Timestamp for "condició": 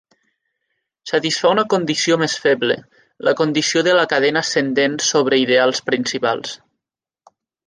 1.73-2.17, 3.43-3.85